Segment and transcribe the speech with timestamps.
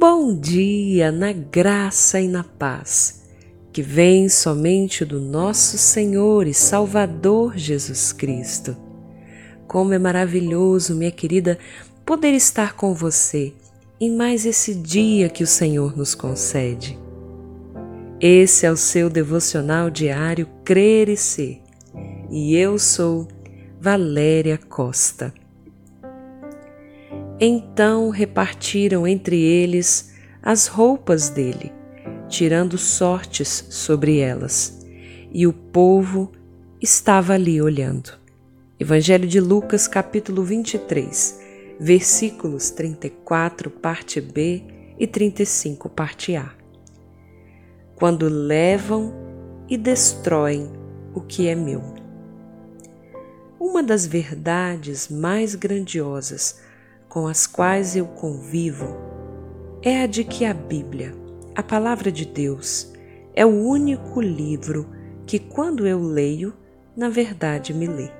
[0.00, 3.22] bom dia na graça e na paz,
[3.70, 8.74] que vem somente do nosso Senhor e Salvador Jesus Cristo.
[9.68, 11.58] Como é maravilhoso, minha querida,
[12.02, 13.52] poder estar com você
[14.00, 16.98] em mais esse dia que o Senhor nos concede.
[18.18, 21.60] Esse é o seu devocional diário Crer e Ser,
[22.30, 23.28] e eu sou
[23.78, 25.30] Valéria Costa.
[27.42, 30.12] Então repartiram entre eles
[30.42, 31.72] as roupas dele,
[32.28, 34.86] tirando sortes sobre elas,
[35.32, 36.30] e o povo
[36.82, 38.12] estava ali olhando.
[38.78, 41.40] Evangelho de Lucas, capítulo 23,
[41.80, 44.62] versículos 34, parte B
[44.98, 46.52] e 35, parte A.
[47.96, 49.14] Quando levam
[49.66, 50.70] e destroem
[51.14, 51.94] o que é meu.
[53.58, 56.68] Uma das verdades mais grandiosas
[57.10, 58.96] com as quais eu convivo
[59.82, 61.12] é a de que a Bíblia,
[61.56, 62.92] a Palavra de Deus,
[63.34, 64.88] é o único livro
[65.26, 66.54] que, quando eu leio,
[66.96, 68.10] na verdade me lê.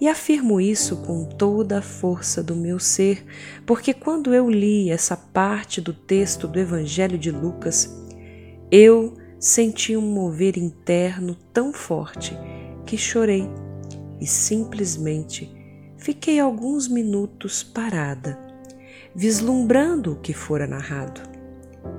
[0.00, 3.24] E afirmo isso com toda a força do meu ser,
[3.64, 7.96] porque quando eu li essa parte do texto do Evangelho de Lucas,
[8.68, 12.36] eu senti um mover interno tão forte
[12.84, 13.48] que chorei
[14.20, 15.59] e simplesmente
[16.00, 18.38] fiquei alguns minutos parada,
[19.14, 21.20] vislumbrando o que fora narrado.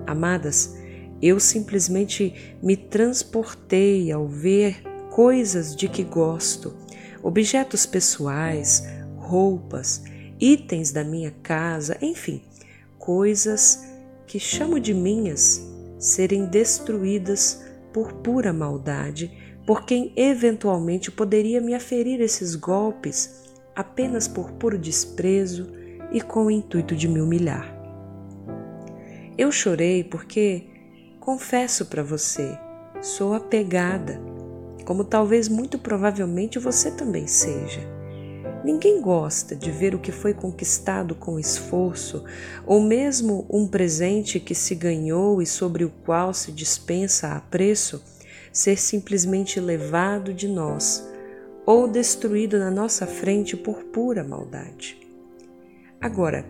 [0.07, 0.75] Amadas,
[1.21, 6.75] eu simplesmente me transportei ao ver coisas de que gosto,
[7.21, 8.83] objetos pessoais,
[9.17, 10.03] roupas,
[10.39, 12.41] itens da minha casa, enfim,
[12.97, 13.85] coisas
[14.25, 15.61] que chamo de minhas
[15.99, 19.31] serem destruídas por pura maldade
[19.63, 25.71] por quem eventualmente poderia me aferir esses golpes apenas por puro desprezo
[26.11, 27.77] e com o intuito de me humilhar.
[29.37, 30.67] Eu chorei porque,
[31.19, 32.57] confesso para você,
[33.01, 34.19] sou apegada,
[34.85, 37.79] como talvez muito provavelmente você também seja.
[38.63, 42.23] Ninguém gosta de ver o que foi conquistado com esforço,
[42.65, 48.03] ou mesmo um presente que se ganhou e sobre o qual se dispensa a preço,
[48.51, 51.10] ser simplesmente levado de nós
[51.65, 54.97] ou destruído na nossa frente por pura maldade.
[55.99, 56.45] Agora,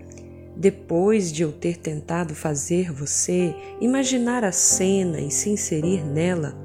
[0.56, 6.56] depois de eu ter tentado fazer você imaginar a cena e se inserir nela,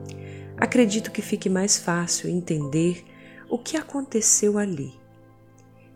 [0.56, 3.04] acredito que fique mais fácil entender
[3.48, 4.92] o que aconteceu ali.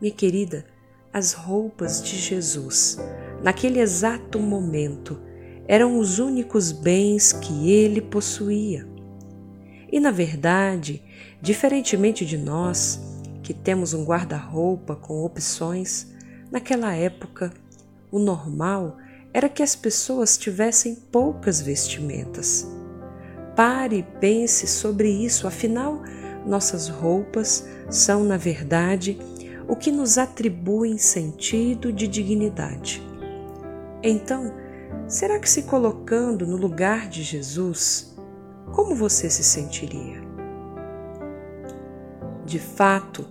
[0.01, 0.65] Minha querida,
[1.13, 2.99] as roupas de Jesus,
[3.43, 5.21] naquele exato momento,
[5.67, 8.90] eram os únicos bens que ele possuía.
[9.91, 11.03] E na verdade,
[11.41, 13.01] diferentemente de nós,
[13.43, 16.07] que temos um guarda-roupa com opções,
[16.51, 17.53] naquela época
[18.11, 18.97] o normal
[19.33, 22.67] era que as pessoas tivessem poucas vestimentas.
[23.55, 26.03] Pare e pense sobre isso, afinal,
[26.47, 29.19] nossas roupas são, na verdade,
[29.69, 33.03] o que nos atribui sentido de dignidade.
[34.03, 34.53] Então,
[35.07, 38.10] será que se colocando no lugar de Jesus,
[38.73, 40.21] como você se sentiria?
[42.45, 43.27] De fato,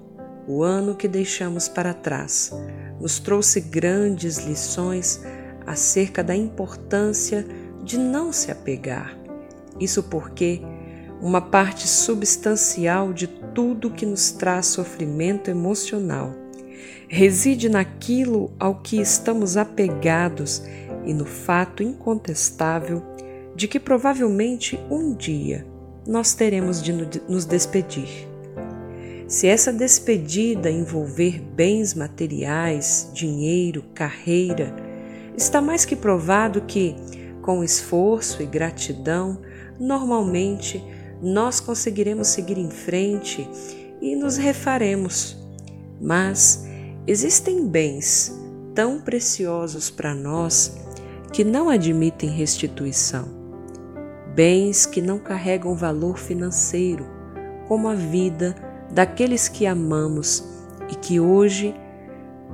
[0.48, 2.52] o ano que deixamos para trás
[3.00, 5.22] nos trouxe grandes lições
[5.66, 7.46] acerca da importância
[7.84, 9.18] de não se apegar.
[9.80, 10.62] Isso porque
[11.22, 16.34] uma parte substancial de tudo que nos traz sofrimento emocional
[17.08, 20.64] reside naquilo ao que estamos apegados
[21.06, 23.04] e no fato incontestável
[23.60, 25.68] de que provavelmente um dia
[26.08, 28.26] nós teremos de nos despedir.
[29.28, 34.74] Se essa despedida envolver bens materiais, dinheiro, carreira,
[35.36, 36.96] está mais que provado que,
[37.42, 39.42] com esforço e gratidão,
[39.78, 40.82] normalmente
[41.22, 43.46] nós conseguiremos seguir em frente
[44.02, 45.38] e nos refaremos.
[46.00, 46.66] Mas
[47.06, 48.34] existem bens
[48.74, 50.78] tão preciosos para nós
[51.34, 53.39] que não admitem restituição
[54.40, 57.06] bens que não carregam valor financeiro,
[57.68, 58.56] como a vida
[58.90, 60.42] daqueles que amamos
[60.90, 61.76] e que hoje,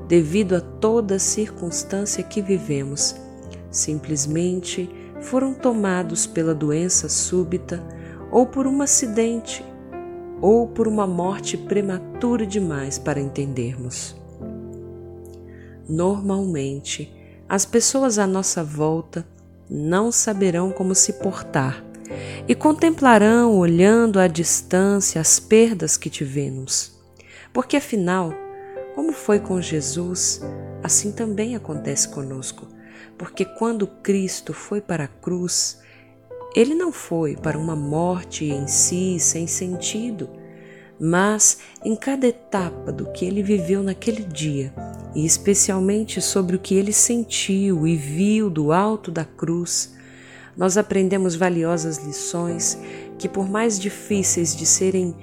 [0.07, 3.15] devido a toda circunstância que vivemos,
[3.69, 4.89] simplesmente
[5.21, 7.83] foram tomados pela doença súbita
[8.31, 9.63] ou por um acidente
[10.41, 14.15] ou por uma morte prematura demais para entendermos.
[15.87, 17.15] Normalmente,
[17.47, 19.23] as pessoas à nossa volta
[19.69, 21.83] não saberão como se portar
[22.47, 26.95] e contemplarão, olhando à distância, as perdas que tivemos.
[27.51, 28.33] Porque afinal,
[28.93, 30.41] como foi com Jesus,
[30.83, 32.67] assim também acontece conosco.
[33.17, 35.79] porque quando Cristo foi para a cruz,
[36.53, 40.29] ele não foi para uma morte em si sem sentido,
[40.99, 44.73] mas em cada etapa do que ele viveu naquele dia,
[45.13, 49.93] e especialmente sobre o que ele sentiu e viu do alto da cruz,
[50.55, 52.77] nós aprendemos valiosas lições
[53.17, 55.15] que, por mais difíceis de serem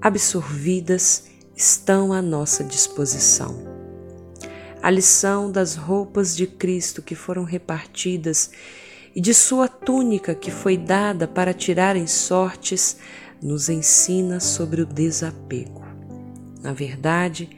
[0.00, 1.24] absorvidas,
[1.54, 3.62] estão à nossa disposição.
[4.82, 8.50] A lição das roupas de Cristo que foram repartidas
[9.14, 12.96] e de sua túnica que foi dada para tirarem sortes
[13.42, 15.84] nos ensina sobre o desapego.
[16.62, 17.48] Na verdade,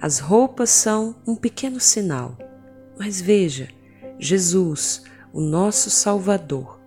[0.00, 2.36] as roupas são um pequeno sinal,
[2.98, 3.68] mas veja,
[4.18, 5.02] Jesus,
[5.32, 6.78] o nosso Salvador,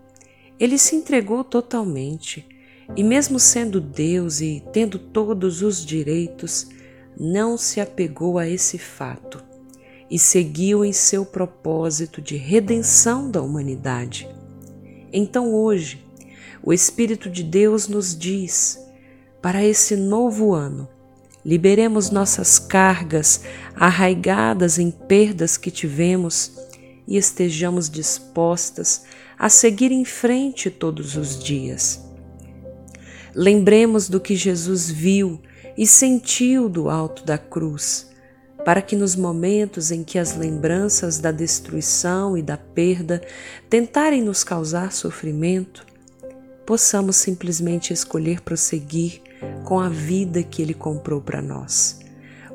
[0.59, 2.47] ele se entregou totalmente
[2.95, 6.67] e, mesmo sendo Deus e tendo todos os direitos,
[7.19, 9.44] não se apegou a esse fato
[10.09, 14.29] e seguiu em seu propósito de redenção da humanidade.
[15.11, 16.02] Então, hoje,
[16.63, 18.80] o Espírito de Deus nos diz:
[19.42, 20.88] para esse novo ano,
[21.45, 23.42] liberemos nossas cargas
[23.75, 26.54] arraigadas em perdas que tivemos
[27.06, 29.04] e estejamos dispostas
[29.38, 32.01] a seguir em frente todos os dias.
[33.36, 35.42] Lembremos do que Jesus viu
[35.77, 38.10] e sentiu do alto da cruz,
[38.63, 43.21] para que nos momentos em que as lembranças da destruição e da perda
[43.69, 45.86] tentarem nos causar sofrimento,
[46.65, 49.21] possamos simplesmente escolher prosseguir
[49.63, 52.00] com a vida que Ele comprou para nós.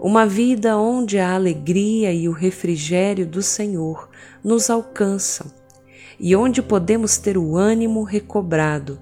[0.01, 4.09] Uma vida onde a alegria e o refrigério do Senhor
[4.45, 5.51] nos alcançam
[6.21, 8.99] e onde podemos ter o ânimo recobrado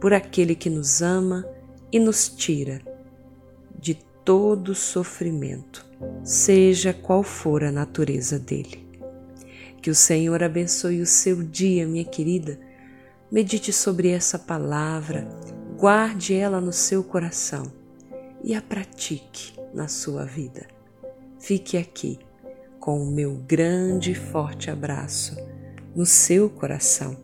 [0.00, 1.46] por aquele que nos ama
[1.92, 2.80] e nos tira
[3.78, 3.94] de
[4.24, 5.84] todo sofrimento,
[6.24, 8.86] seja qual for a natureza dele.
[9.80, 12.58] Que o Senhor abençoe o seu dia, minha querida.
[13.32, 15.26] Medite sobre essa palavra,
[15.78, 17.72] guarde ela no seu coração
[18.44, 20.66] e a pratique na sua vida.
[21.40, 22.18] Fique aqui
[22.78, 25.34] com o meu grande e forte abraço
[25.96, 27.16] no seu coração